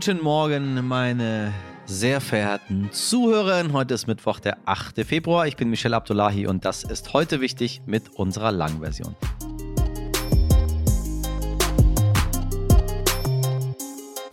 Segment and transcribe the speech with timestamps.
[0.00, 1.52] Guten Morgen, meine
[1.86, 3.72] sehr verehrten Zuhörerinnen.
[3.72, 5.04] Heute ist Mittwoch, der 8.
[5.04, 5.48] Februar.
[5.48, 9.16] Ich bin Michelle Abdullahi und das ist heute wichtig mit unserer Langversion.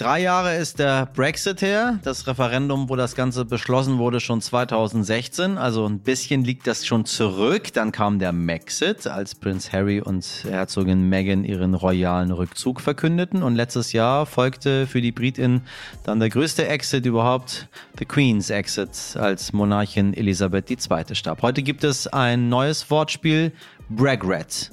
[0.05, 1.97] Drei Jahre ist der Brexit her.
[2.03, 5.57] Das Referendum, wo das Ganze beschlossen wurde, schon 2016.
[5.57, 7.73] Also ein bisschen liegt das schon zurück.
[7.73, 13.41] Dann kam der Maxit, als Prinz Harry und Herzogin Meghan ihren royalen Rückzug verkündeten.
[13.41, 15.61] Und letztes Jahr folgte für die Britin
[16.03, 21.15] dann der größte Exit überhaupt, The Queen's Exit, als Monarchin Elisabeth II.
[21.15, 21.41] starb.
[21.41, 23.51] Heute gibt es ein neues Wortspiel,
[23.89, 24.69] Bragret,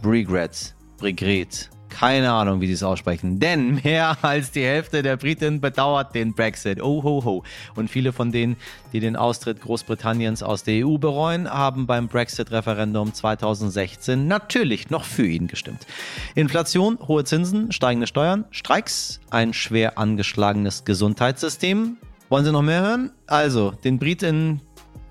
[0.00, 3.40] Brigret, Brigret keine Ahnung, wie sie es aussprechen.
[3.40, 6.82] Denn mehr als die Hälfte der Briten bedauert den Brexit.
[6.82, 7.42] Oh ho ho.
[7.74, 8.56] Und viele von denen,
[8.92, 15.26] die den Austritt Großbritanniens aus der EU bereuen, haben beim Brexit-Referendum 2016 natürlich noch für
[15.26, 15.86] ihn gestimmt.
[16.34, 21.96] Inflation, hohe Zinsen, steigende Steuern, Streiks, ein schwer angeschlagenes Gesundheitssystem.
[22.28, 23.12] Wollen Sie noch mehr hören?
[23.26, 24.60] Also, den Briten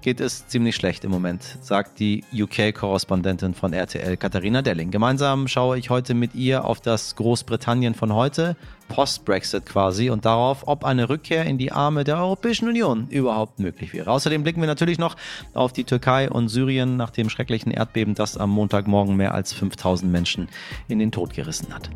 [0.05, 4.91] geht es ziemlich schlecht im Moment, sagt die UK-Korrespondentin von RTL Katharina Delling.
[4.91, 8.55] Gemeinsam schaue ich heute mit ihr auf das Großbritannien von heute,
[8.87, 13.93] Post-Brexit quasi, und darauf, ob eine Rückkehr in die Arme der Europäischen Union überhaupt möglich
[13.93, 14.11] wäre.
[14.11, 15.15] Außerdem blicken wir natürlich noch
[15.55, 20.11] auf die Türkei und Syrien nach dem schrecklichen Erdbeben, das am Montagmorgen mehr als 5000
[20.11, 20.49] Menschen
[20.87, 21.89] in den Tod gerissen hat.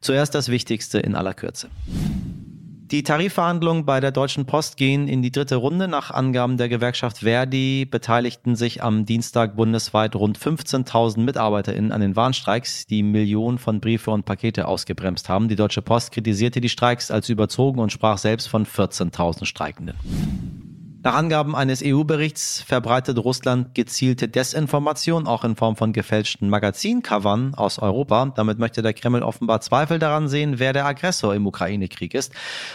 [0.00, 1.68] Zuerst das Wichtigste in aller Kürze.
[2.88, 5.88] Die Tarifverhandlungen bei der Deutschen Post gehen in die dritte Runde.
[5.88, 12.14] Nach Angaben der Gewerkschaft Verdi beteiligten sich am Dienstag bundesweit rund 15.000 MitarbeiterInnen an den
[12.14, 15.48] Warnstreiks, die Millionen von Briefe und Pakete ausgebremst haben.
[15.48, 20.65] Die Deutsche Post kritisierte die Streiks als überzogen und sprach selbst von 14.000 Streikenden.
[21.06, 27.78] Nach Angaben eines EU-Berichts verbreitet Russland gezielte Desinformation, auch in Form von gefälschten Magazincovern aus
[27.78, 28.32] Europa.
[28.34, 32.32] Damit möchte der Kreml offenbar Zweifel daran sehen, wer der Aggressor im Ukraine-Krieg ist.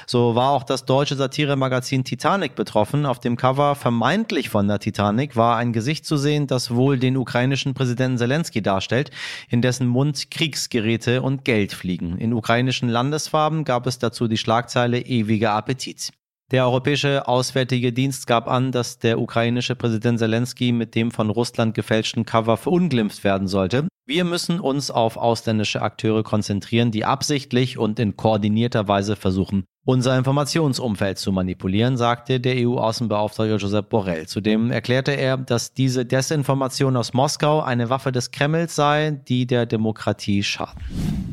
[0.08, 3.06] So war auch das deutsche Satiremagazin Titanic betroffen.
[3.06, 7.18] Auf dem Cover vermeintlich von der Titanic war ein Gesicht zu sehen, das wohl den
[7.18, 9.12] ukrainischen Präsidenten Zelensky darstellt,
[9.50, 12.18] in dessen Mund Kriegsgeräte und Geld fliegen.
[12.18, 16.14] In ukrainischen Landesfarben gab es dazu die Schlagzeile ewiger Appetit.
[16.52, 21.74] Der Europäische Auswärtige Dienst gab an, dass der ukrainische Präsident Zelensky mit dem von Russland
[21.74, 23.88] gefälschten Cover verunglimpft werden sollte.
[24.06, 30.18] Wir müssen uns auf ausländische Akteure konzentrieren, die absichtlich und in koordinierter Weise versuchen, unser
[30.18, 34.28] Informationsumfeld zu manipulieren, sagte der EU-Außenbeauftragte Josep Borrell.
[34.28, 39.66] Zudem erklärte er, dass diese Desinformation aus Moskau eine Waffe des Kremls sei, die der
[39.66, 41.31] Demokratie schaden.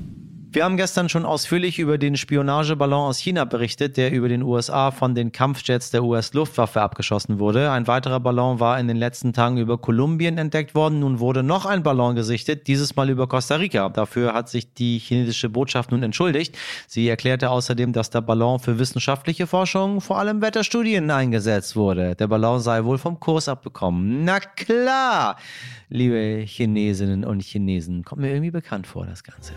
[0.51, 4.91] Wir haben gestern schon ausführlich über den Spionageballon aus China berichtet, der über den USA
[4.91, 7.71] von den Kampfjets der US-Luftwaffe abgeschossen wurde.
[7.71, 11.01] Ein weiterer Ballon war in den letzten Tagen über Kolumbien entdeckt worden.
[11.01, 13.91] Nun wurde noch ein Ballon gesichtet, dieses Mal über Costa Rica.
[13.91, 16.57] Dafür hat sich die chinesische Botschaft nun entschuldigt.
[16.87, 22.15] Sie erklärte außerdem, dass der Ballon für wissenschaftliche Forschung, vor allem Wetterstudien, eingesetzt wurde.
[22.15, 24.25] Der Ballon sei wohl vom Kurs abbekommen.
[24.25, 25.37] Na klar,
[25.91, 29.53] liebe Chinesinnen und Chinesen, kommt mir irgendwie bekannt vor, das Ganze.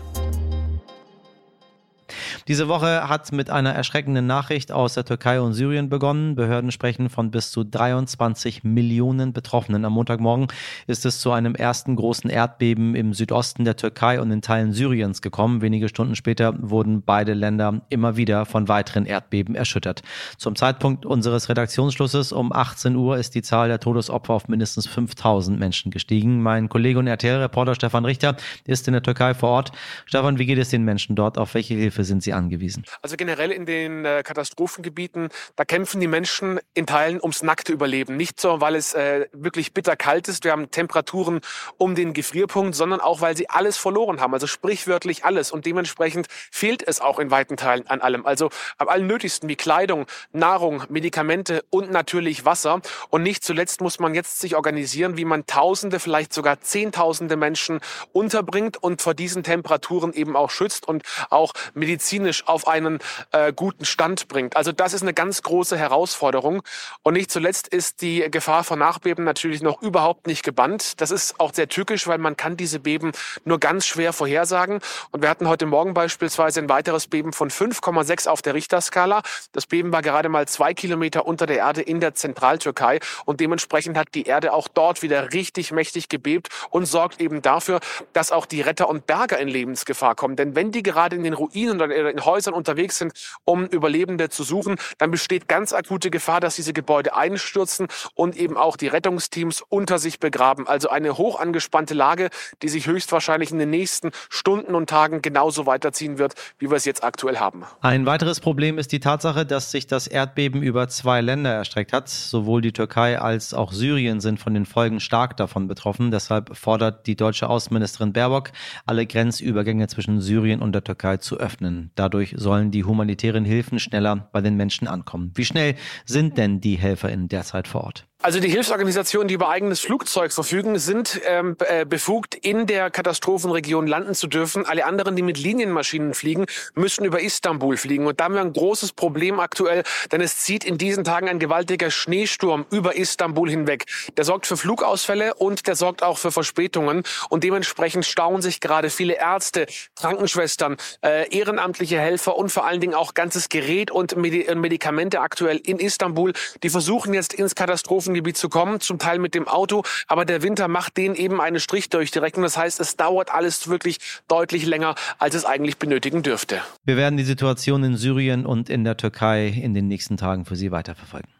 [2.48, 6.34] Diese Woche hat mit einer erschreckenden Nachricht aus der Türkei und Syrien begonnen.
[6.34, 9.84] Behörden sprechen von bis zu 23 Millionen Betroffenen.
[9.84, 10.48] Am Montagmorgen
[10.86, 15.22] ist es zu einem ersten großen Erdbeben im Südosten der Türkei und in Teilen Syriens
[15.22, 15.62] gekommen.
[15.62, 20.02] Wenige Stunden später wurden beide Länder immer wieder von weiteren Erdbeben erschüttert.
[20.38, 25.58] Zum Zeitpunkt unseres Redaktionsschlusses um 18 Uhr ist die Zahl der Todesopfer auf mindestens 5000
[25.58, 26.42] Menschen gestiegen.
[26.42, 29.72] Mein Kollege und RTL-Reporter Stefan Richter ist in der Türkei vor Ort.
[30.06, 31.38] Stefan, wie geht es den Menschen dort?
[31.38, 32.84] Auf welche Hilfe sind sie angewiesen?
[33.02, 38.16] Also generell in den äh, Katastrophengebieten, da kämpfen die Menschen in Teilen ums nackte Überleben.
[38.16, 41.40] Nicht so, weil es äh, wirklich bitter kalt ist, wir haben Temperaturen
[41.78, 45.52] um den Gefrierpunkt, sondern auch, weil sie alles verloren haben, also sprichwörtlich alles.
[45.52, 48.26] Und dementsprechend fehlt es auch in weiten Teilen an allem.
[48.26, 52.80] Also am allernötigsten wie Kleidung, Nahrung, Medikamente und natürlich Wasser.
[53.10, 57.80] Und nicht zuletzt muss man jetzt sich organisieren, wie man Tausende, vielleicht sogar Zehntausende Menschen
[58.12, 63.00] unterbringt und vor diesen Temperaturen eben auch schützt und auch Medizin medizinisch auf einen
[63.32, 64.56] äh, guten Stand bringt.
[64.56, 66.62] Also das ist eine ganz große Herausforderung.
[67.02, 71.00] Und nicht zuletzt ist die Gefahr von Nachbeben natürlich noch überhaupt nicht gebannt.
[71.02, 73.12] Das ist auch sehr tückisch, weil man kann diese Beben
[73.44, 74.80] nur ganz schwer vorhersagen.
[75.10, 79.20] Und wir hatten heute Morgen beispielsweise ein weiteres Beben von 5,6 auf der Richterskala.
[79.52, 83.00] Das Beben war gerade mal zwei Kilometer unter der Erde in der Zentraltürkei.
[83.26, 87.80] Und dementsprechend hat die Erde auch dort wieder richtig mächtig gebebt und sorgt eben dafür,
[88.14, 90.36] dass auch die Retter und Berger in Lebensgefahr kommen.
[90.36, 93.12] Denn wenn die gerade in den Ruinen oder in Häusern unterwegs sind,
[93.44, 98.56] um Überlebende zu suchen, dann besteht ganz akute Gefahr, dass diese Gebäude einstürzen und eben
[98.56, 100.66] auch die Rettungsteams unter sich begraben.
[100.66, 102.30] Also eine hoch angespannte Lage,
[102.62, 106.84] die sich höchstwahrscheinlich in den nächsten Stunden und Tagen genauso weiterziehen wird, wie wir es
[106.84, 107.64] jetzt aktuell haben.
[107.80, 112.08] Ein weiteres Problem ist die Tatsache, dass sich das Erdbeben über zwei Länder erstreckt hat.
[112.08, 116.10] Sowohl die Türkei als auch Syrien sind von den Folgen stark davon betroffen.
[116.10, 118.50] Deshalb fordert die deutsche Außenministerin Baerbock,
[118.86, 121.61] alle Grenzübergänge zwischen Syrien und der Türkei zu öffnen.
[121.94, 125.32] Dadurch sollen die humanitären Hilfen schneller bei den Menschen ankommen.
[125.34, 125.74] Wie schnell
[126.04, 128.08] sind denn die HelferInnen derzeit vor Ort?
[128.24, 133.88] Also die Hilfsorganisationen, die über eigenes Flugzeug verfügen, sind ähm, äh, befugt, in der Katastrophenregion
[133.88, 134.64] landen zu dürfen.
[134.64, 136.46] Alle anderen, die mit Linienmaschinen fliegen,
[136.76, 138.06] müssen über Istanbul fliegen.
[138.06, 139.82] Und da haben wir ein großes Problem aktuell,
[140.12, 143.86] denn es zieht in diesen Tagen ein gewaltiger Schneesturm über Istanbul hinweg.
[144.16, 147.02] Der sorgt für Flugausfälle und der sorgt auch für Verspätungen.
[147.28, 149.66] Und dementsprechend stauen sich gerade viele Ärzte,
[149.96, 155.80] Krankenschwestern, äh, ehrenamtliche Helfer und vor allen Dingen auch ganzes Gerät und Medikamente aktuell in
[155.80, 156.34] Istanbul.
[156.62, 159.82] Die versuchen jetzt ins Katastrophen Küstengebiet zu kommen, zum Teil mit dem Auto.
[160.06, 162.42] Aber der Winter macht denen eben einen Strich durch die Rechnung.
[162.42, 163.98] Das heißt, es dauert alles wirklich
[164.28, 166.60] deutlich länger, als es eigentlich benötigen dürfte.
[166.84, 170.56] Wir werden die Situation in Syrien und in der Türkei in den nächsten Tagen für
[170.56, 171.30] Sie weiterverfolgen.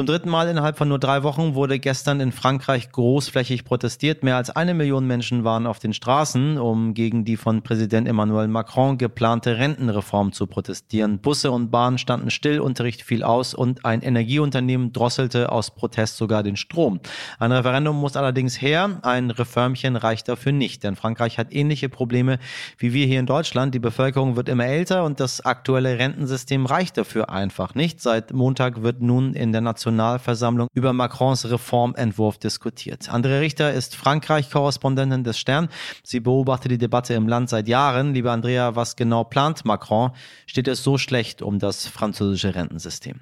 [0.00, 4.22] Zum dritten Mal innerhalb von nur drei Wochen wurde gestern in Frankreich großflächig protestiert.
[4.22, 8.48] Mehr als eine Million Menschen waren auf den Straßen, um gegen die von Präsident Emmanuel
[8.48, 11.18] Macron geplante Rentenreform zu protestieren.
[11.18, 16.42] Busse und Bahnen standen still, Unterricht fiel aus und ein Energieunternehmen drosselte aus Protest sogar
[16.42, 17.00] den Strom.
[17.38, 19.00] Ein Referendum muss allerdings her.
[19.02, 22.38] Ein Reformchen reicht dafür nicht, denn Frankreich hat ähnliche Probleme
[22.78, 23.74] wie wir hier in Deutschland.
[23.74, 28.00] Die Bevölkerung wird immer älter und das aktuelle Rentensystem reicht dafür einfach nicht.
[28.00, 33.10] Seit Montag wird nun in der Nationalversammlung über Macrons Reformentwurf diskutiert.
[33.10, 35.68] Andre Richter ist Frankreich-Korrespondentin des Stern.
[36.02, 38.14] Sie beobachtet die Debatte im Land seit Jahren.
[38.14, 40.10] Liebe Andrea, was genau plant Macron?
[40.46, 43.20] Steht es so schlecht um das französische Rentensystem?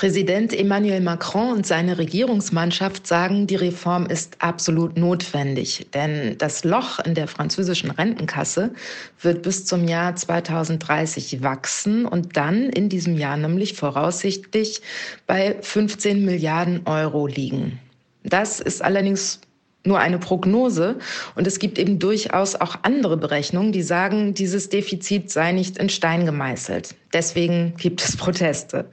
[0.00, 7.00] Präsident Emmanuel Macron und seine Regierungsmannschaft sagen, die Reform ist absolut notwendig, denn das Loch
[7.00, 8.72] in der französischen Rentenkasse
[9.20, 14.80] wird bis zum Jahr 2030 wachsen und dann in diesem Jahr nämlich voraussichtlich
[15.26, 17.78] bei 15 Milliarden Euro liegen.
[18.24, 19.42] Das ist allerdings
[19.84, 20.98] nur eine Prognose.
[21.34, 25.88] Und es gibt eben durchaus auch andere Berechnungen, die sagen, dieses Defizit sei nicht in
[25.88, 26.94] Stein gemeißelt.
[27.12, 28.86] Deswegen gibt es Proteste.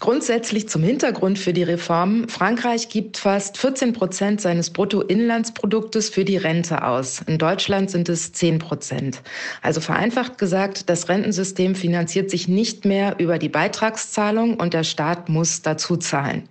[0.00, 2.28] Grundsätzlich zum Hintergrund für die Reform.
[2.28, 7.22] Frankreich gibt fast 14 Prozent seines Bruttoinlandsproduktes für die Rente aus.
[7.26, 9.22] In Deutschland sind es 10 Prozent.
[9.62, 15.28] Also vereinfacht gesagt, das Rentensystem finanziert sich nicht mehr über die Beitragszahlung und der Staat
[15.28, 16.48] muss dazu zahlen.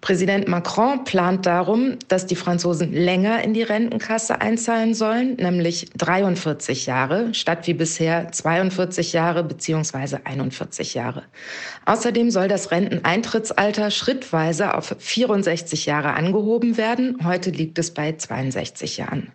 [0.00, 6.86] Präsident Macron plant darum, dass die Franzosen länger in die Rentenkasse einzahlen sollen, nämlich 43
[6.86, 11.24] Jahre statt wie bisher 42 Jahre beziehungsweise 41 Jahre.
[11.84, 17.18] Außerdem soll das Renteneintrittsalter schrittweise auf 64 Jahre angehoben werden.
[17.24, 19.32] Heute liegt es bei 62 Jahren.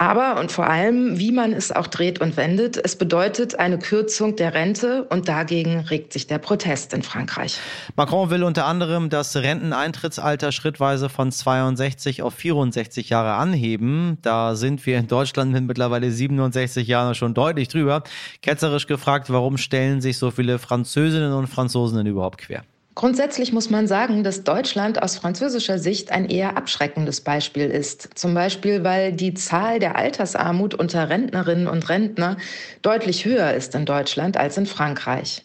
[0.00, 4.36] Aber und vor allem, wie man es auch dreht und wendet, es bedeutet eine Kürzung
[4.36, 7.58] der Rente und dagegen regt sich der Protest in Frankreich.
[7.96, 14.18] Macron will unter anderem das Renteneintrittsalter schrittweise von 62 auf 64 Jahre anheben.
[14.22, 18.04] Da sind wir in Deutschland mit mittlerweile 67 Jahren schon deutlich drüber.
[18.40, 22.62] Ketzerisch gefragt, warum stellen sich so viele Französinnen und Franzosen denn überhaupt quer?
[22.98, 28.18] Grundsätzlich muss man sagen, dass Deutschland aus französischer Sicht ein eher abschreckendes Beispiel ist.
[28.18, 32.38] Zum Beispiel, weil die Zahl der Altersarmut unter Rentnerinnen und Rentner
[32.82, 35.44] deutlich höher ist in Deutschland als in Frankreich.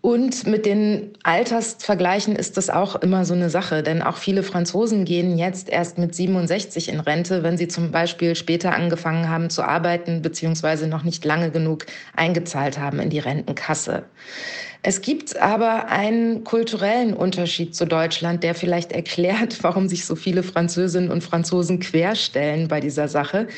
[0.00, 5.04] Und mit den Altersvergleichen ist das auch immer so eine Sache, denn auch viele Franzosen
[5.04, 9.62] gehen jetzt erst mit 67 in Rente, wenn sie zum Beispiel später angefangen haben zu
[9.62, 14.04] arbeiten, beziehungsweise noch nicht lange genug eingezahlt haben in die Rentenkasse.
[14.84, 20.44] Es gibt aber einen kulturellen Unterschied zu Deutschland, der vielleicht erklärt, warum sich so viele
[20.44, 23.48] Französinnen und Franzosen querstellen bei dieser Sache.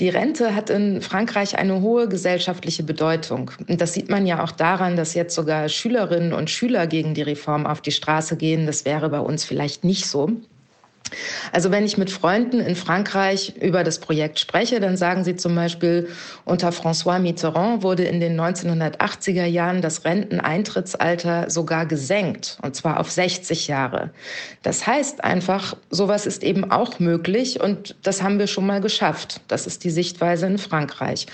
[0.00, 3.50] Die Rente hat in Frankreich eine hohe gesellschaftliche Bedeutung.
[3.68, 7.22] Und das sieht man ja auch daran, dass jetzt sogar Schülerinnen und Schüler gegen die
[7.22, 8.64] Reform auf die Straße gehen.
[8.64, 10.30] Das wäre bei uns vielleicht nicht so.
[11.50, 15.56] Also wenn ich mit Freunden in Frankreich über das Projekt spreche, dann sagen sie zum
[15.56, 16.08] Beispiel,
[16.44, 23.10] unter François Mitterrand wurde in den 1980er Jahren das Renteneintrittsalter sogar gesenkt, und zwar auf
[23.10, 24.10] 60 Jahre.
[24.62, 29.40] Das heißt einfach, sowas ist eben auch möglich und das haben wir schon mal geschafft.
[29.48, 31.26] Das ist die Sichtweise in Frankreich.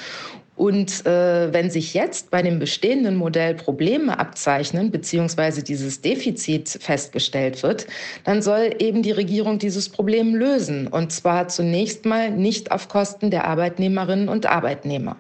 [0.57, 7.63] Und äh, wenn sich jetzt bei dem bestehenden Modell Probleme abzeichnen, beziehungsweise dieses Defizit festgestellt
[7.63, 7.87] wird,
[8.25, 10.87] dann soll eben die Regierung dieses Problem lösen.
[10.89, 15.17] Und zwar zunächst mal nicht auf Kosten der Arbeitnehmerinnen und Arbeitnehmer.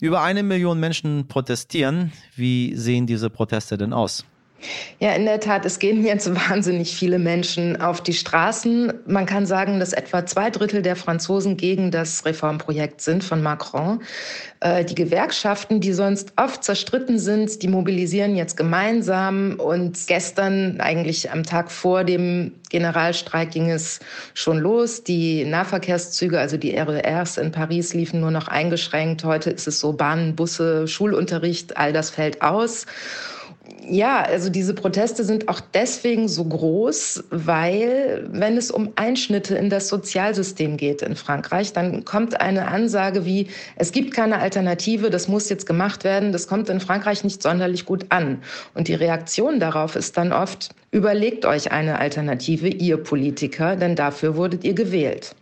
[0.00, 2.12] Über eine Million Menschen protestieren.
[2.34, 4.24] Wie sehen diese Proteste denn aus?
[4.98, 8.92] Ja, in der Tat, es gehen jetzt wahnsinnig viele Menschen auf die Straßen.
[9.06, 14.02] Man kann sagen, dass etwa zwei Drittel der Franzosen gegen das Reformprojekt sind von Macron.
[14.60, 19.56] Äh, die Gewerkschaften, die sonst oft zerstritten sind, die mobilisieren jetzt gemeinsam.
[19.58, 24.00] Und gestern, eigentlich am Tag vor dem Generalstreik, ging es
[24.32, 25.04] schon los.
[25.04, 29.24] Die Nahverkehrszüge, also die RERs in Paris, liefen nur noch eingeschränkt.
[29.24, 32.86] Heute ist es so Bahnen, Busse, Schulunterricht, all das fällt aus
[33.88, 39.70] ja, also diese Proteste sind auch deswegen so groß, weil wenn es um Einschnitte in
[39.70, 45.28] das Sozialsystem geht in Frankreich, dann kommt eine Ansage wie, es gibt keine Alternative, das
[45.28, 46.32] muss jetzt gemacht werden.
[46.32, 48.42] Das kommt in Frankreich nicht sonderlich gut an.
[48.74, 54.36] Und die Reaktion darauf ist dann oft, überlegt euch eine Alternative, ihr Politiker, denn dafür
[54.36, 55.34] wurdet ihr gewählt.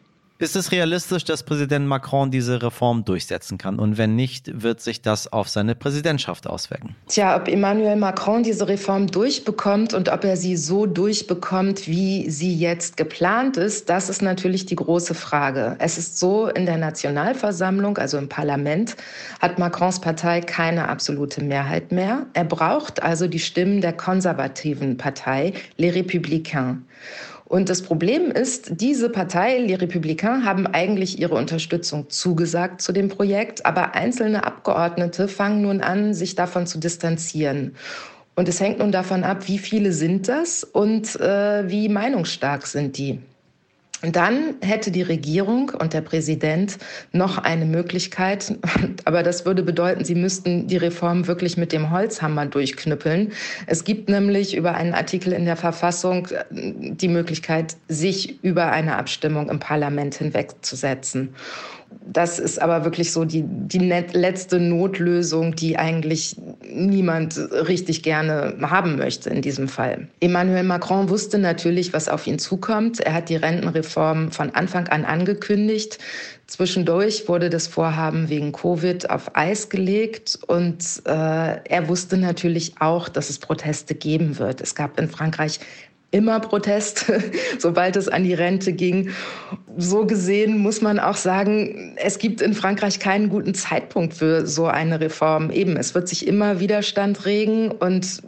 [0.42, 3.78] Ist es realistisch, dass Präsident Macron diese Reform durchsetzen kann?
[3.78, 6.96] Und wenn nicht, wird sich das auf seine Präsidentschaft auswirken?
[7.06, 12.56] Tja, ob Emmanuel Macron diese Reform durchbekommt und ob er sie so durchbekommt, wie sie
[12.56, 15.76] jetzt geplant ist, das ist natürlich die große Frage.
[15.78, 18.96] Es ist so, in der Nationalversammlung, also im Parlament,
[19.40, 22.26] hat Macrons Partei keine absolute Mehrheit mehr.
[22.32, 26.78] Er braucht also die Stimmen der konservativen Partei, Les Républicains.
[27.52, 33.10] Und das Problem ist, diese Partei, Les Républicains, haben eigentlich ihre Unterstützung zugesagt zu dem
[33.10, 37.76] Projekt, aber einzelne Abgeordnete fangen nun an, sich davon zu distanzieren.
[38.36, 42.96] Und es hängt nun davon ab, wie viele sind das und äh, wie meinungsstark sind
[42.96, 43.20] die.
[44.02, 46.78] Dann hätte die Regierung und der Präsident
[47.12, 48.52] noch eine Möglichkeit,
[49.04, 53.32] aber das würde bedeuten, sie müssten die Reform wirklich mit dem Holzhammer durchknüppeln.
[53.66, 58.96] Es gibt nämlich über einen Artikel in der Verfassung äh, die Möglichkeit, sich über eine
[58.96, 61.34] Abstimmung im Parlament hinwegzusetzen.
[62.06, 68.96] Das ist aber wirklich so die, die letzte Notlösung, die eigentlich niemand richtig gerne haben
[68.96, 70.08] möchte in diesem Fall.
[70.20, 73.00] Emmanuel Macron wusste natürlich, was auf ihn zukommt.
[73.00, 75.98] Er hat die Rentenreform von Anfang an angekündigt.
[76.46, 83.08] Zwischendurch wurde das Vorhaben wegen Covid auf Eis gelegt und äh, er wusste natürlich auch,
[83.08, 84.60] dass es Proteste geben wird.
[84.60, 85.60] Es gab in Frankreich
[86.12, 87.10] immer Protest,
[87.58, 89.10] sobald es an die Rente ging.
[89.78, 94.66] So gesehen muss man auch sagen, es gibt in Frankreich keinen guten Zeitpunkt für so
[94.66, 95.50] eine Reform.
[95.50, 98.22] Eben, es wird sich immer Widerstand regen und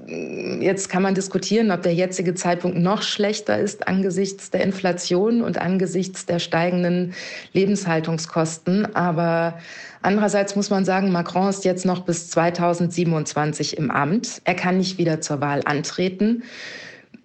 [0.60, 5.58] jetzt kann man diskutieren, ob der jetzige Zeitpunkt noch schlechter ist angesichts der Inflation und
[5.58, 7.14] angesichts der steigenden
[7.52, 8.94] Lebenshaltungskosten.
[8.96, 9.58] Aber
[10.04, 14.42] Andererseits muss man sagen, Macron ist jetzt noch bis 2027 im Amt.
[14.44, 16.42] Er kann nicht wieder zur Wahl antreten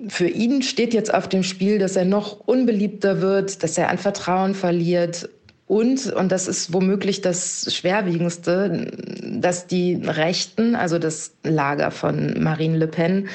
[0.07, 3.97] für ihn steht jetzt auf dem Spiel, dass er noch unbeliebter wird, dass er an
[3.97, 5.29] Vertrauen verliert
[5.69, 8.87] und, und das ist womöglich das Schwerwiegendste,
[9.23, 13.29] dass die Rechten, also das Lager von Marine Le Pen,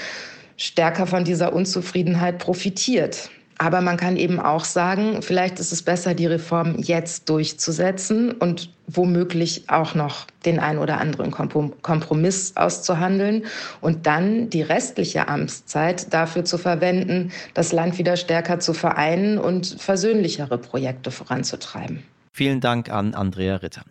[0.57, 3.31] stärker von dieser Unzufriedenheit profitiert.
[3.59, 8.71] Aber man kann eben auch sagen, vielleicht ist es besser, die Reform jetzt durchzusetzen und
[8.87, 13.45] womöglich auch noch den ein oder anderen Kompromiss auszuhandeln
[13.81, 19.77] und dann die restliche Amtszeit dafür zu verwenden, das Land wieder stärker zu vereinen und
[19.79, 22.03] versöhnlichere Projekte voranzutreiben.
[22.33, 23.83] Vielen Dank an Andrea Ritter.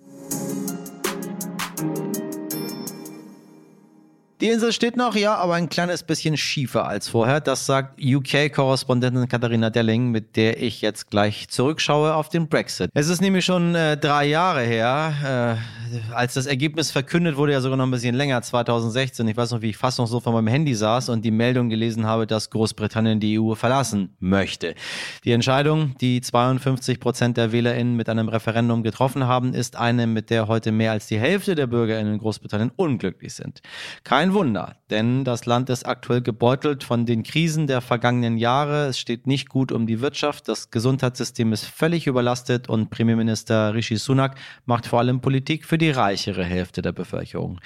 [4.43, 7.39] Die Insel steht noch, ja, aber ein kleines bisschen schiefer als vorher.
[7.39, 12.89] Das sagt UK-Korrespondentin Katharina Delling, mit der ich jetzt gleich zurückschaue auf den Brexit.
[12.93, 17.61] Es ist nämlich schon äh, drei Jahre her, äh, als das Ergebnis verkündet wurde, ja
[17.61, 19.25] sogar noch ein bisschen länger, 2016.
[19.29, 21.69] Ich weiß noch, wie ich fast noch so vor meinem Handy saß und die Meldung
[21.69, 24.75] gelesen habe, dass Großbritannien die EU verlassen möchte.
[25.23, 30.29] Die Entscheidung, die 52 Prozent der WählerInnen mit einem Referendum getroffen haben, ist eine, mit
[30.29, 33.61] der heute mehr als die Hälfte der BürgerInnen in Großbritannien unglücklich sind.
[34.03, 38.87] Kein Wunder, denn das Land ist aktuell gebeutelt von den Krisen der vergangenen Jahre.
[38.87, 43.97] Es steht nicht gut um die Wirtschaft, das Gesundheitssystem ist völlig überlastet und Premierminister Rishi
[43.97, 44.35] Sunak
[44.65, 47.59] macht vor allem Politik für die reichere Hälfte der Bevölkerung.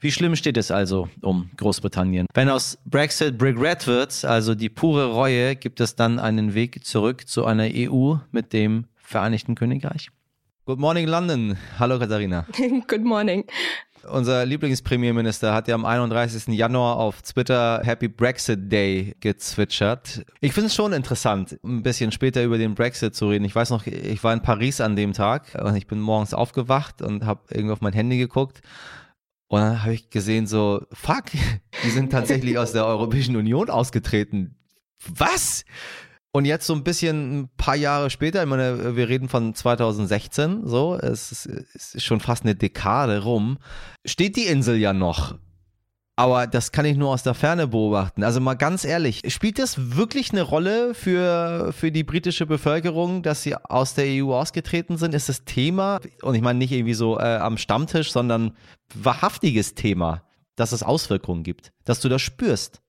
[0.00, 2.26] Wie schlimm steht es also um Großbritannien?
[2.34, 7.28] Wenn aus Brexit Regret wird, also die pure Reue, gibt es dann einen Weg zurück
[7.28, 10.10] zu einer EU mit dem Vereinigten Königreich?
[10.66, 11.56] Good morning, London.
[11.80, 12.46] Hallo, Katharina.
[12.86, 13.44] Good morning.
[14.08, 16.54] Unser Lieblingspremierminister hat ja am 31.
[16.54, 20.24] Januar auf Twitter Happy Brexit Day gezwitschert.
[20.40, 23.44] Ich finde es schon interessant, ein bisschen später über den Brexit zu reden.
[23.44, 27.02] Ich weiß noch, ich war in Paris an dem Tag und ich bin morgens aufgewacht
[27.02, 28.60] und habe irgendwie auf mein Handy geguckt.
[29.48, 31.24] Und dann habe ich gesehen, so, fuck,
[31.84, 34.56] die sind tatsächlich aus der Europäischen Union ausgetreten.
[35.06, 35.64] Was?
[36.32, 40.66] Und jetzt so ein bisschen ein paar Jahre später, ich meine, wir reden von 2016,
[40.66, 43.58] so, es ist, es ist schon fast eine Dekade rum,
[44.04, 45.34] steht die Insel ja noch.
[46.20, 48.22] Aber das kann ich nur aus der Ferne beobachten.
[48.22, 53.42] Also mal ganz ehrlich, spielt das wirklich eine Rolle für, für die britische Bevölkerung, dass
[53.42, 55.14] sie aus der EU ausgetreten sind?
[55.14, 58.54] Ist das Thema, und ich meine nicht irgendwie so äh, am Stammtisch, sondern
[58.94, 60.22] wahrhaftiges Thema,
[60.56, 62.82] dass es Auswirkungen gibt, dass du das spürst?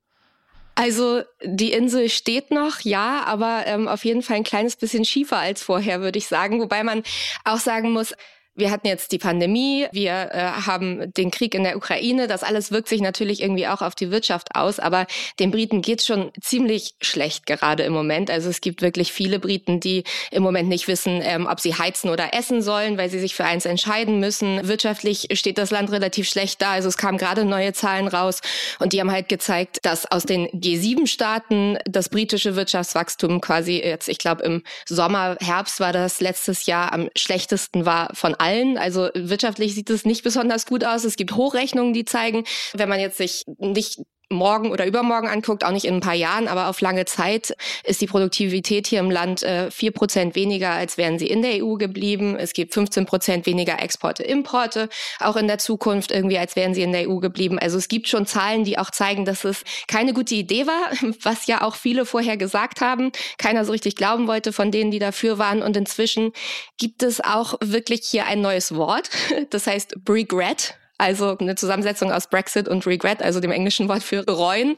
[0.76, 5.38] Also die Insel steht noch, ja, aber ähm, auf jeden Fall ein kleines bisschen schiefer
[5.38, 6.62] als vorher, würde ich sagen.
[6.62, 7.04] Wobei man
[7.44, 8.14] auch sagen muss,
[8.62, 12.72] wir hatten jetzt die Pandemie, wir äh, haben den Krieg in der Ukraine, das alles
[12.72, 15.08] wirkt sich natürlich irgendwie auch auf die Wirtschaft aus, aber
[15.40, 18.30] den Briten geht's schon ziemlich schlecht gerade im Moment.
[18.30, 22.10] Also es gibt wirklich viele Briten, die im Moment nicht wissen, ähm, ob sie heizen
[22.10, 24.66] oder essen sollen, weil sie sich für eins entscheiden müssen.
[24.68, 26.74] Wirtschaftlich steht das Land relativ schlecht da.
[26.74, 28.42] Also es kamen gerade neue Zahlen raus
[28.80, 34.20] und die haben halt gezeigt, dass aus den G7-Staaten das britische Wirtschaftswachstum quasi jetzt, ich
[34.20, 38.51] glaube im Sommer, Herbst war das letztes Jahr am schlechtesten war von allen.
[38.78, 41.04] Also wirtschaftlich sieht es nicht besonders gut aus.
[41.04, 42.44] Es gibt Hochrechnungen, die zeigen,
[42.74, 44.00] wenn man jetzt sich nicht
[44.32, 48.02] morgen oder übermorgen anguckt, auch nicht in ein paar Jahren, aber auf lange Zeit ist
[48.02, 51.76] die Produktivität hier im Land äh, vier Prozent weniger, als wären sie in der EU
[51.76, 52.36] geblieben.
[52.38, 56.82] Es gibt 15 Prozent weniger Exporte, Importe, auch in der Zukunft irgendwie, als wären sie
[56.82, 57.60] in der EU geblieben.
[57.60, 60.92] Also es gibt schon Zahlen, die auch zeigen, dass es keine gute Idee war,
[61.24, 63.12] was ja auch viele vorher gesagt haben.
[63.38, 65.62] Keiner so richtig glauben wollte von denen, die dafür waren.
[65.62, 66.32] Und inzwischen
[66.78, 69.10] gibt es auch wirklich hier ein neues Wort.
[69.50, 74.24] Das heißt Regret also eine Zusammensetzung aus Brexit und Regret, also dem englischen Wort für
[74.24, 74.78] bereuen,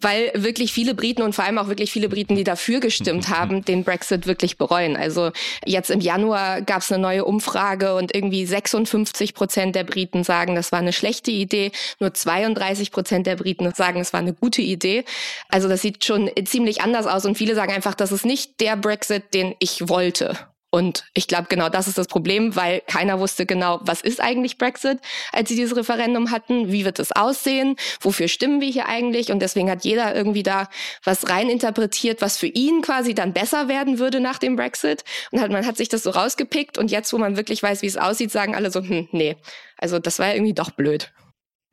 [0.00, 3.64] weil wirklich viele Briten und vor allem auch wirklich viele Briten, die dafür gestimmt haben,
[3.64, 4.96] den Brexit wirklich bereuen.
[4.96, 5.32] Also
[5.66, 10.54] jetzt im Januar gab es eine neue Umfrage und irgendwie 56 Prozent der Briten sagen,
[10.54, 11.72] das war eine schlechte Idee.
[11.98, 15.04] Nur 32 Prozent der Briten sagen, es war eine gute Idee.
[15.48, 18.76] Also das sieht schon ziemlich anders aus und viele sagen einfach, das ist nicht der
[18.76, 20.38] Brexit, den ich wollte.
[20.74, 24.58] Und ich glaube, genau das ist das Problem, weil keiner wusste genau, was ist eigentlich
[24.58, 24.98] Brexit,
[25.30, 29.30] als sie dieses Referendum hatten, wie wird es aussehen, wofür stimmen wir hier eigentlich?
[29.30, 30.68] Und deswegen hat jeder irgendwie da
[31.04, 35.04] was reininterpretiert, was für ihn quasi dann besser werden würde nach dem Brexit.
[35.30, 37.86] Und halt, man hat sich das so rausgepickt und jetzt, wo man wirklich weiß, wie
[37.86, 39.36] es aussieht, sagen alle so, hm, nee,
[39.78, 41.12] also das war irgendwie doch blöd.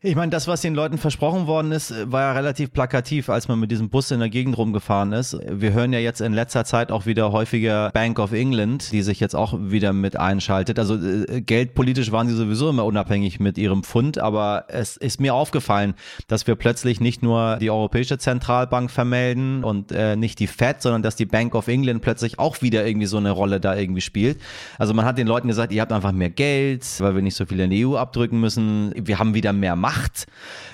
[0.03, 3.59] Ich meine, das, was den Leuten versprochen worden ist, war ja relativ plakativ, als man
[3.59, 5.37] mit diesem Bus in der Gegend rumgefahren ist.
[5.47, 9.19] Wir hören ja jetzt in letzter Zeit auch wieder häufiger Bank of England, die sich
[9.19, 10.79] jetzt auch wieder mit einschaltet.
[10.79, 15.35] Also äh, geldpolitisch waren sie sowieso immer unabhängig mit ihrem Pfund, aber es ist mir
[15.35, 15.93] aufgefallen,
[16.27, 21.03] dass wir plötzlich nicht nur die Europäische Zentralbank vermelden und äh, nicht die Fed, sondern
[21.03, 24.41] dass die Bank of England plötzlich auch wieder irgendwie so eine Rolle da irgendwie spielt.
[24.79, 27.45] Also man hat den Leuten gesagt, ihr habt einfach mehr Geld, weil wir nicht so
[27.45, 28.93] viel in die EU abdrücken müssen.
[28.95, 30.25] Wir haben wieder mehr Macht Macht,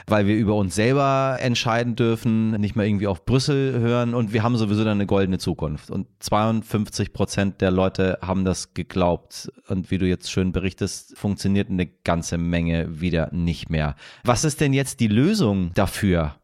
[0.05, 4.43] weil wir über uns selber entscheiden dürfen, nicht mehr irgendwie auf Brüssel hören und wir
[4.43, 5.89] haben sowieso dann eine goldene Zukunft.
[5.89, 9.51] Und 52 Prozent der Leute haben das geglaubt.
[9.67, 13.95] Und wie du jetzt schön berichtest, funktioniert eine ganze Menge wieder nicht mehr.
[14.23, 16.35] Was ist denn jetzt die Lösung dafür?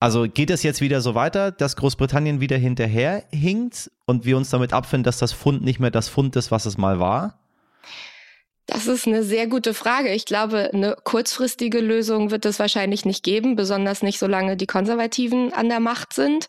[0.00, 4.50] Also geht es jetzt wieder so weiter, dass Großbritannien wieder hinterher hinkt und wir uns
[4.50, 7.38] damit abfinden, dass das Fund nicht mehr das Fund ist, was es mal war?
[8.68, 10.12] Das ist eine sehr gute Frage.
[10.12, 15.54] Ich glaube, eine kurzfristige Lösung wird es wahrscheinlich nicht geben, besonders nicht solange die Konservativen
[15.54, 16.48] an der Macht sind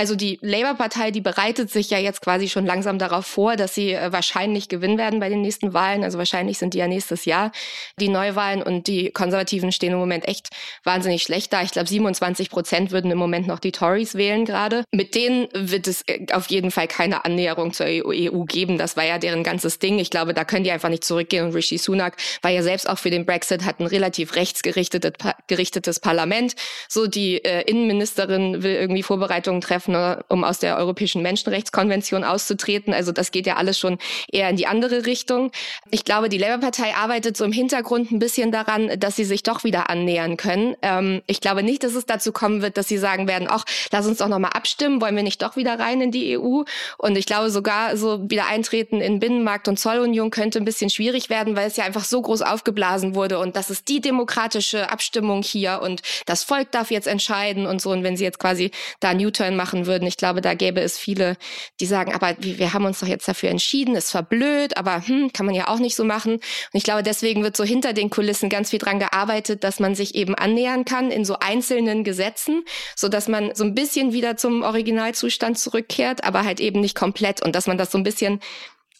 [0.00, 3.92] also die Labour-Partei, die bereitet sich ja jetzt quasi schon langsam darauf vor, dass sie
[3.92, 6.04] äh, wahrscheinlich gewinnen werden bei den nächsten Wahlen.
[6.04, 7.52] Also wahrscheinlich sind die ja nächstes Jahr
[7.98, 10.48] die Neuwahlen und die Konservativen stehen im Moment echt
[10.84, 11.60] wahnsinnig schlecht da.
[11.60, 14.84] Ich glaube, 27 Prozent würden im Moment noch die Tories wählen gerade.
[14.90, 18.78] Mit denen wird es äh, auf jeden Fall keine Annäherung zur EU e geben.
[18.78, 19.98] Das war ja deren ganzes Ding.
[19.98, 21.44] Ich glaube, da können die einfach nicht zurückgehen.
[21.44, 26.54] Und Rishi Sunak war ja selbst auch für den Brexit, hat ein relativ rechtsgerichtetes Parlament.
[26.88, 32.94] So die äh, Innenministerin will irgendwie Vorbereitungen treffen treffen, um aus der Europäischen Menschenrechtskonvention auszutreten.
[32.94, 33.98] Also das geht ja alles schon
[34.30, 35.50] eher in die andere Richtung.
[35.90, 39.64] Ich glaube, die Labour-Partei arbeitet so im Hintergrund ein bisschen daran, dass sie sich doch
[39.64, 40.76] wieder annähern können.
[40.82, 44.06] Ähm, ich glaube nicht, dass es dazu kommen wird, dass sie sagen werden, ach, lass
[44.06, 46.62] uns doch nochmal abstimmen, wollen wir nicht doch wieder rein in die EU?
[46.98, 51.30] Und ich glaube sogar so wieder eintreten in Binnenmarkt und Zollunion könnte ein bisschen schwierig
[51.30, 55.42] werden, weil es ja einfach so groß aufgeblasen wurde und das ist die demokratische Abstimmung
[55.42, 57.90] hier und das Volk darf jetzt entscheiden und so.
[57.90, 60.06] Und wenn sie jetzt quasi da einen U-Turn machen, machen würden.
[60.06, 61.36] Ich glaube, da gäbe es viele,
[61.80, 65.32] die sagen, aber wir haben uns doch jetzt dafür entschieden, ist zwar blöd, aber hm,
[65.32, 66.34] kann man ja auch nicht so machen.
[66.34, 69.94] Und ich glaube, deswegen wird so hinter den Kulissen ganz viel dran gearbeitet, dass man
[69.94, 72.64] sich eben annähern kann in so einzelnen Gesetzen,
[72.96, 77.42] so dass man so ein bisschen wieder zum Originalzustand zurückkehrt, aber halt eben nicht komplett
[77.42, 78.40] und dass man das so ein bisschen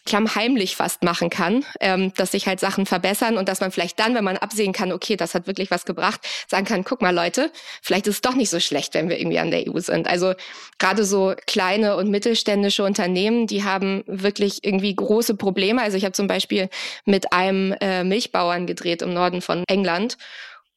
[0.07, 4.15] klammheimlich fast machen kann, ähm, dass sich halt Sachen verbessern und dass man vielleicht dann,
[4.15, 7.53] wenn man absehen kann, okay, das hat wirklich was gebracht, sagen kann, guck mal Leute,
[7.83, 10.07] vielleicht ist es doch nicht so schlecht, wenn wir irgendwie an der EU sind.
[10.09, 10.35] Also
[10.79, 15.83] gerade so kleine und mittelständische Unternehmen, die haben wirklich irgendwie große Probleme.
[15.83, 16.69] Also ich habe zum Beispiel
[17.05, 20.17] mit einem äh, Milchbauern gedreht im Norden von England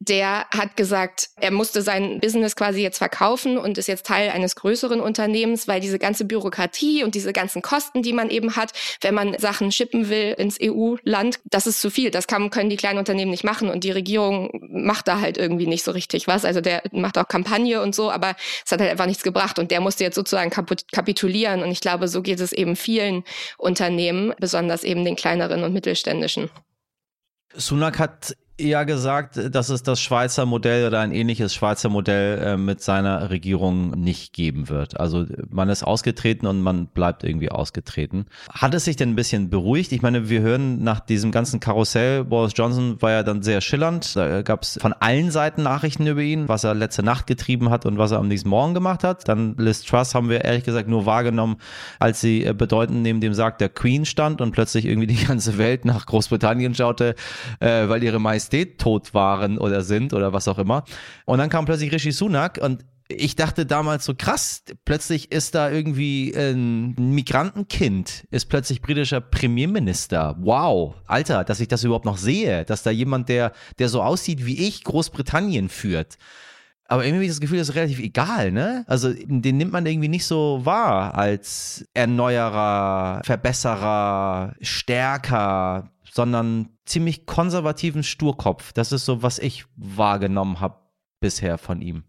[0.08, 4.56] der hat gesagt, er musste sein Business quasi jetzt verkaufen und ist jetzt Teil eines
[4.56, 9.14] größeren Unternehmens, weil diese ganze Bürokratie und diese ganzen Kosten, die man eben hat, wenn
[9.14, 12.12] man Sachen schippen will ins EU-Land, das ist zu viel.
[12.12, 15.68] Das kann, können die kleinen Unternehmen nicht machen und die Regierung macht da halt irgendwie
[15.68, 16.44] nicht so richtig was.
[16.44, 18.36] Also der macht auch Kampagne und so, aber
[18.66, 20.50] es hat halt einfach nichts gebracht und der musste jetzt sozusagen
[20.92, 23.24] kapitulieren und ich glaube, so geht es eben vielen
[23.58, 26.50] Unternehmen, besonders eben den kleineren und mittelständischen.
[27.56, 32.58] Sunak hat ja gesagt, dass es das Schweizer Modell oder ein ähnliches Schweizer Modell äh,
[32.58, 35.00] mit seiner Regierung nicht geben wird.
[35.00, 38.26] Also man ist ausgetreten und man bleibt irgendwie ausgetreten.
[38.50, 39.92] Hat es sich denn ein bisschen beruhigt?
[39.92, 44.16] Ich meine, wir hören nach diesem ganzen Karussell, Boris Johnson war ja dann sehr schillernd.
[44.16, 47.86] Da gab es von allen Seiten Nachrichten über ihn, was er letzte Nacht getrieben hat
[47.86, 49.28] und was er am nächsten Morgen gemacht hat.
[49.28, 51.58] Dann Liz Truss haben wir ehrlich gesagt nur wahrgenommen,
[52.00, 55.58] als sie äh, bedeutend neben dem Sarg der Queen stand und plötzlich irgendwie die ganze
[55.58, 57.16] Welt nach Großbritannien schaute,
[57.60, 60.84] äh, weil ihre Majestät Majestät tot waren oder sind oder was auch immer.
[61.26, 65.70] Und dann kam plötzlich Rishi Sunak und ich dachte damals so krass, plötzlich ist da
[65.70, 70.38] irgendwie ein Migrantenkind, ist plötzlich britischer Premierminister.
[70.40, 74.46] Wow, Alter, dass ich das überhaupt noch sehe, dass da jemand, der, der so aussieht
[74.46, 76.18] wie ich, Großbritannien führt.
[76.88, 78.84] Aber irgendwie das Gefühl, das ist relativ egal, ne?
[78.88, 88.04] Also den nimmt man irgendwie nicht so wahr als Erneuerer, Verbesserer, Stärker, sondern ziemlich konservativen
[88.04, 88.72] Sturkopf.
[88.74, 90.78] Das ist so, was ich wahrgenommen habe
[91.20, 92.04] bisher von ihm.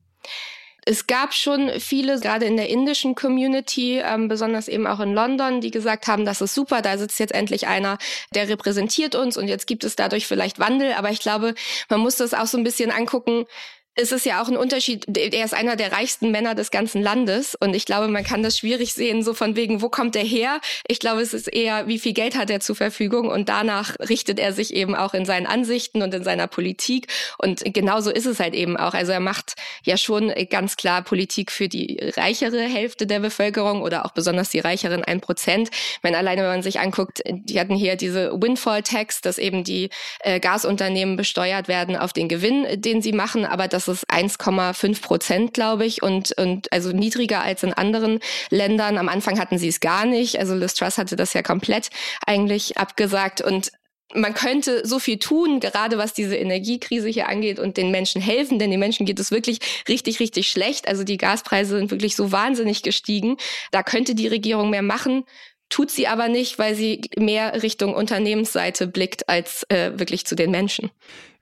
[0.86, 5.62] Es gab schon viele, gerade in der indischen Community, ähm, besonders eben auch in London,
[5.62, 7.96] die gesagt haben, das ist super, da sitzt jetzt endlich einer,
[8.34, 10.92] der repräsentiert uns und jetzt gibt es dadurch vielleicht Wandel.
[10.92, 11.54] Aber ich glaube,
[11.88, 13.46] man muss das auch so ein bisschen angucken,
[13.96, 15.04] es ist ja auch ein Unterschied.
[15.16, 18.58] Er ist einer der reichsten Männer des ganzen Landes und ich glaube, man kann das
[18.58, 20.60] schwierig sehen, so von wegen, wo kommt er her?
[20.88, 24.40] Ich glaube, es ist eher, wie viel Geld hat er zur Verfügung und danach richtet
[24.40, 27.06] er sich eben auch in seinen Ansichten und in seiner Politik
[27.38, 28.94] und genauso ist es halt eben auch.
[28.94, 29.54] Also er macht
[29.84, 34.58] ja schon ganz klar Politik für die reichere Hälfte der Bevölkerung oder auch besonders die
[34.58, 35.70] reicheren ein Prozent.
[36.02, 40.40] Wenn alleine, wenn man sich anguckt, die hatten hier diese Windfall-Tax, dass eben die äh,
[40.40, 45.54] Gasunternehmen besteuert werden auf den Gewinn, den sie machen, aber das das ist 1,5 Prozent,
[45.54, 48.20] glaube ich, und, und also niedriger als in anderen
[48.50, 48.98] Ländern.
[48.98, 50.38] Am Anfang hatten sie es gar nicht.
[50.38, 51.90] Also Liz Truss hatte das ja komplett
[52.26, 53.72] eigentlich abgesagt und
[54.14, 58.58] man könnte so viel tun, gerade was diese Energiekrise hier angeht und den Menschen helfen,
[58.58, 60.86] denn den Menschen geht es wirklich richtig, richtig schlecht.
[60.86, 63.38] Also die Gaspreise sind wirklich so wahnsinnig gestiegen.
[63.72, 65.24] Da könnte die Regierung mehr machen
[65.70, 70.50] tut sie aber nicht, weil sie mehr Richtung Unternehmensseite blickt als äh, wirklich zu den
[70.50, 70.90] Menschen.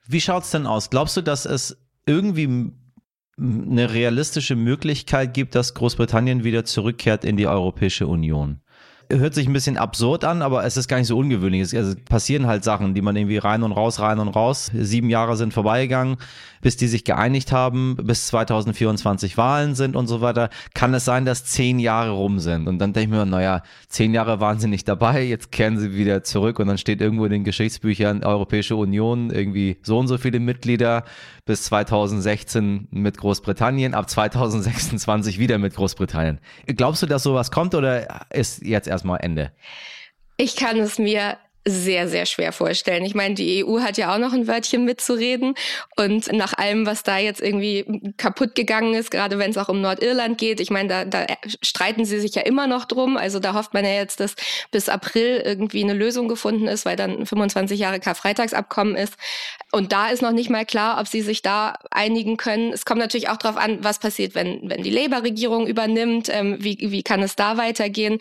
[0.07, 0.89] Wie schaut's denn aus?
[0.89, 2.71] Glaubst du, dass es irgendwie
[3.37, 8.61] eine realistische Möglichkeit gibt, dass Großbritannien wieder zurückkehrt in die Europäische Union
[9.11, 11.61] hört sich ein bisschen absurd an, aber es ist gar nicht so ungewöhnlich.
[11.61, 14.71] Es also passieren halt Sachen, die man irgendwie rein und raus, rein und raus.
[14.73, 16.17] Sieben Jahre sind vorbeigegangen,
[16.61, 20.49] bis die sich geeinigt haben, bis 2024 Wahlen sind und so weiter.
[20.73, 22.67] Kann es sein, dass zehn Jahre rum sind?
[22.67, 25.93] Und dann denke ich mir, naja, zehn Jahre waren sie nicht dabei, jetzt kehren sie
[25.95, 30.17] wieder zurück und dann steht irgendwo in den Geschichtsbüchern Europäische Union irgendwie so und so
[30.17, 31.03] viele Mitglieder
[31.45, 36.39] bis 2016 mit Großbritannien, ab 2026 wieder mit Großbritannien.
[36.67, 39.51] Glaubst du, dass sowas kommt oder ist jetzt erstmal Ende?
[40.37, 43.05] Ich kann es mir sehr, sehr schwer vorstellen.
[43.05, 45.55] Ich meine, die EU hat ja auch noch ein Wörtchen mitzureden.
[45.95, 49.79] Und nach allem, was da jetzt irgendwie kaputt gegangen ist, gerade wenn es auch um
[49.79, 51.25] Nordirland geht, ich meine, da, da
[51.61, 53.15] streiten sie sich ja immer noch drum.
[53.15, 54.35] Also da hofft man ja jetzt, dass
[54.71, 59.15] bis April irgendwie eine Lösung gefunden ist, weil dann 25 Jahre Karfreitagsabkommen ist.
[59.71, 62.73] Und da ist noch nicht mal klar, ob sie sich da einigen können.
[62.73, 66.27] Es kommt natürlich auch darauf an, was passiert, wenn, wenn die Labour-Regierung übernimmt.
[66.29, 68.19] Ähm, wie, wie kann es da weitergehen?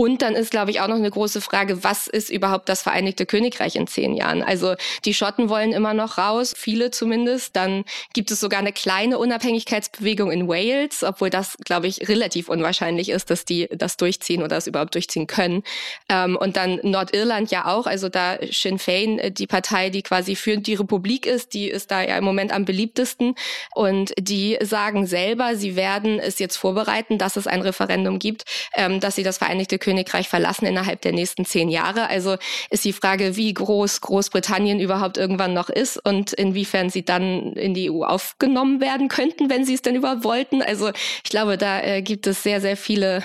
[0.00, 3.26] Und dann ist, glaube ich, auch noch eine große Frage, was ist überhaupt das Vereinigte
[3.26, 4.42] Königreich in zehn Jahren?
[4.42, 7.54] Also die Schotten wollen immer noch raus, viele zumindest.
[7.54, 7.84] Dann
[8.14, 13.28] gibt es sogar eine kleine Unabhängigkeitsbewegung in Wales, obwohl das, glaube ich, relativ unwahrscheinlich ist,
[13.28, 15.64] dass die das durchziehen oder das überhaupt durchziehen können.
[16.08, 20.34] Ähm, und dann Nordirland ja auch, also da Sinn Fein, äh, die Partei, die quasi
[20.34, 23.34] für die Republik ist, die ist da ja im Moment am beliebtesten.
[23.74, 29.00] Und die sagen selber, sie werden es jetzt vorbereiten, dass es ein Referendum gibt, ähm,
[29.00, 32.08] dass sie das Vereinigte Königreich Königreich verlassen innerhalb der nächsten zehn Jahre.
[32.08, 32.36] Also
[32.70, 37.74] ist die Frage, wie groß Großbritannien überhaupt irgendwann noch ist und inwiefern sie dann in
[37.74, 40.62] die EU aufgenommen werden könnten, wenn sie es denn überhaupt wollten.
[40.62, 40.90] Also
[41.24, 43.24] ich glaube, da äh, gibt es sehr, sehr viele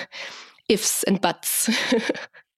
[0.67, 1.71] Ifs and Buts.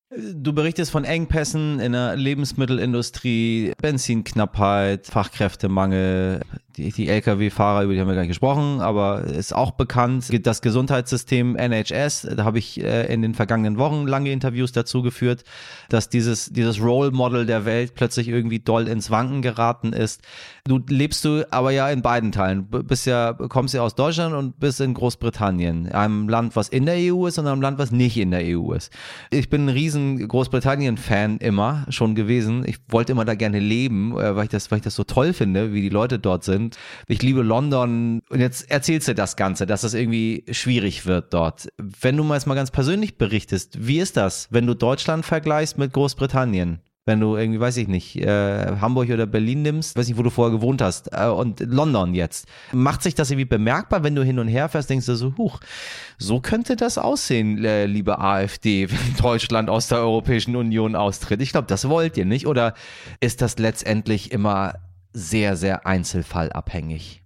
[0.09, 6.43] Du berichtest von Engpässen in der Lebensmittelindustrie, Benzinknappheit, Fachkräftemangel,
[6.77, 10.25] die, die Lkw-Fahrer, über die haben wir gar nicht gesprochen, aber ist auch bekannt.
[10.45, 15.43] Das Gesundheitssystem NHS, da habe ich äh, in den vergangenen Wochen lange Interviews dazu geführt,
[15.89, 20.21] dass dieses, dieses Role Model der Welt plötzlich irgendwie doll ins Wanken geraten ist.
[20.65, 22.67] Du lebst du aber ja in beiden Teilen.
[22.67, 25.91] Bist ja, kommst ja aus Deutschland und bist in Großbritannien.
[25.91, 28.73] Einem Land, was in der EU ist und einem Land, was nicht in der EU
[28.73, 28.91] ist.
[29.31, 32.63] Ich bin ein riesen Großbritannien-Fan immer schon gewesen.
[32.67, 35.33] Ich wollte immer da gerne leben, äh, weil ich das, weil ich das so toll
[35.33, 36.77] finde, wie die Leute dort sind und
[37.07, 38.21] ich liebe London.
[38.29, 41.67] Und jetzt erzählst du das Ganze, dass das irgendwie schwierig wird dort.
[41.77, 45.77] Wenn du mal jetzt mal ganz persönlich berichtest, wie ist das, wenn du Deutschland vergleichst
[45.77, 46.81] mit Großbritannien?
[47.07, 50.29] wenn du irgendwie, weiß ich nicht, äh, Hamburg oder Berlin nimmst, weiß nicht, wo du
[50.29, 52.47] vorher gewohnt hast, äh, und London jetzt.
[52.73, 55.61] Macht sich das irgendwie bemerkbar, wenn du hin und her fährst, denkst du so, huch,
[56.17, 61.41] so könnte das aussehen, äh, liebe AfD, wenn Deutschland aus der Europäischen Union austritt.
[61.41, 62.45] Ich glaube, das wollt ihr nicht.
[62.45, 62.73] Oder
[63.21, 64.73] ist das letztendlich immer
[65.13, 67.21] sehr, sehr einzelfallabhängig.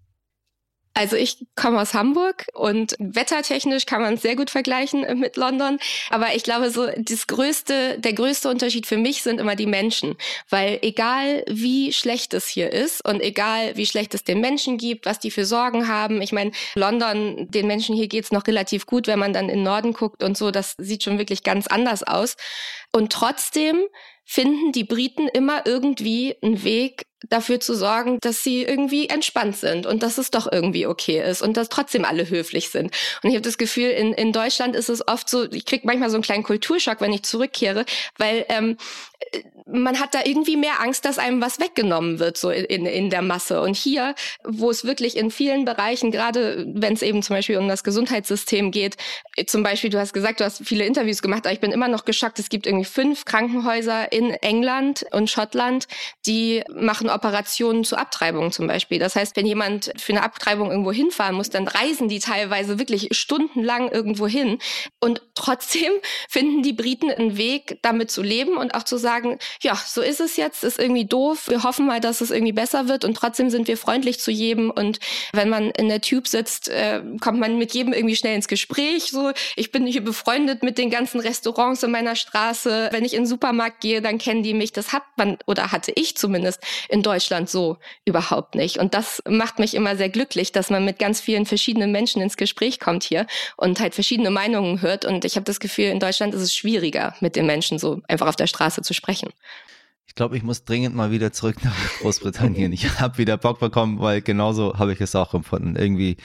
[0.93, 5.79] Also ich komme aus Hamburg und wettertechnisch kann man es sehr gut vergleichen mit London.
[6.09, 10.17] Aber ich glaube, so das größte, der größte Unterschied für mich sind immer die Menschen.
[10.49, 15.05] Weil egal wie schlecht es hier ist und egal wie schlecht es den Menschen gibt,
[15.05, 16.21] was die für Sorgen haben.
[16.21, 19.63] Ich meine, London, den Menschen hier geht's noch relativ gut, wenn man dann in den
[19.63, 20.51] Norden guckt und so.
[20.51, 22.35] Das sieht schon wirklich ganz anders aus.
[22.91, 23.77] Und trotzdem
[24.25, 29.85] finden die Briten immer irgendwie einen Weg, dafür zu sorgen, dass sie irgendwie entspannt sind
[29.85, 32.91] und dass es doch irgendwie okay ist und dass trotzdem alle höflich sind.
[33.21, 36.09] Und ich habe das Gefühl, in, in Deutschland ist es oft so, ich krieg manchmal
[36.09, 37.85] so einen kleinen Kulturschock, wenn ich zurückkehre,
[38.17, 38.77] weil ähm,
[39.71, 43.21] man hat da irgendwie mehr Angst, dass einem was weggenommen wird, so in, in der
[43.21, 43.61] Masse.
[43.61, 47.67] Und hier, wo es wirklich in vielen Bereichen, gerade wenn es eben zum Beispiel um
[47.67, 48.97] das Gesundheitssystem geht,
[49.47, 52.05] zum Beispiel, du hast gesagt, du hast viele Interviews gemacht, aber ich bin immer noch
[52.05, 55.87] geschockt, es gibt irgendwie fünf Krankenhäuser in England und Schottland,
[56.25, 58.99] die machen Operationen zu Abtreibungen zum Beispiel.
[58.99, 63.09] Das heißt, wenn jemand für eine Abtreibung irgendwo hinfahren muss, dann reisen die teilweise wirklich
[63.11, 64.59] stundenlang irgendwo hin.
[64.99, 65.91] Und trotzdem
[66.29, 69.10] finden die Briten einen Weg, damit zu leben und auch zu sagen,
[69.61, 71.47] ja, so ist es jetzt, ist irgendwie doof.
[71.47, 74.71] Wir hoffen mal, dass es irgendwie besser wird und trotzdem sind wir freundlich zu jedem.
[74.71, 74.99] Und
[75.33, 79.11] wenn man in der Tube sitzt, äh, kommt man mit jedem irgendwie schnell ins Gespräch.
[79.11, 82.89] So, ich bin hier befreundet mit den ganzen Restaurants in meiner Straße.
[82.91, 84.71] Wenn ich in den Supermarkt gehe, dann kennen die mich.
[84.71, 88.77] Das hat man oder hatte ich zumindest in Deutschland so überhaupt nicht.
[88.77, 92.37] Und das macht mich immer sehr glücklich, dass man mit ganz vielen verschiedenen Menschen ins
[92.37, 95.05] Gespräch kommt hier und halt verschiedene Meinungen hört.
[95.05, 98.27] Und ich habe das Gefühl, in Deutschland ist es schwieriger, mit den Menschen so einfach
[98.27, 99.00] auf der Straße zu sprechen.
[100.11, 102.73] Ich glaube, ich muss dringend mal wieder zurück nach Großbritannien.
[102.73, 105.77] Ich habe wieder Bock bekommen, weil genauso habe ich es auch empfunden.
[105.77, 106.17] Irgendwie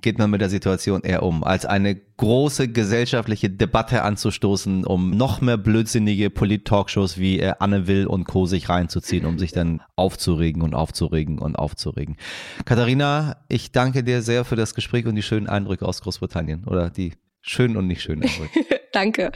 [0.00, 5.40] geht man mit der Situation eher um, als eine große gesellschaftliche Debatte anzustoßen, um noch
[5.40, 8.46] mehr blödsinnige Polit-Talkshows wie äh, Anne Will und Co.
[8.46, 12.16] sich reinzuziehen, um sich dann aufzuregen und aufzuregen und aufzuregen.
[12.64, 16.88] Katharina, ich danke dir sehr für das Gespräch und die schönen Eindrücke aus Großbritannien oder
[16.88, 17.12] die
[17.42, 18.64] schönen und nicht schönen Eindrücke.
[18.92, 19.32] danke.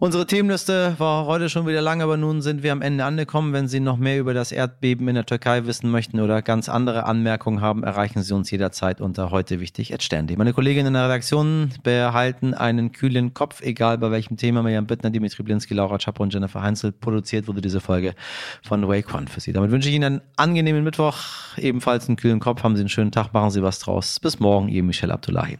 [0.00, 3.52] Unsere Themenliste war heute schon wieder lang, aber nun sind wir am Ende angekommen.
[3.52, 7.04] Wenn Sie noch mehr über das Erdbeben in der Türkei wissen möchten oder ganz andere
[7.04, 10.36] Anmerkungen haben, erreichen Sie uns jederzeit unter heute wichtig Sternde.
[10.36, 14.64] Meine Kolleginnen in der Redaktion behalten einen kühlen Kopf, egal bei welchem Thema.
[14.64, 16.90] Mirjam Bittner, Dimitri Blinski, Laura Czappo und Jennifer Heinzel.
[16.90, 18.14] Produziert wurde diese Folge
[18.62, 19.52] von Wake One für Sie.
[19.52, 21.18] Damit wünsche ich Ihnen einen angenehmen Mittwoch,
[21.56, 22.64] ebenfalls einen kühlen Kopf.
[22.64, 24.18] Haben Sie einen schönen Tag, machen Sie was draus.
[24.18, 25.58] Bis morgen, Ihr Michel Abdullahi.